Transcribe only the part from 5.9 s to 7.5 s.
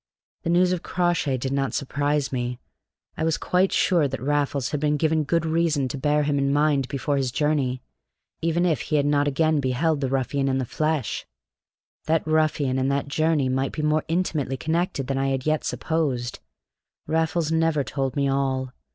bear him in mind before his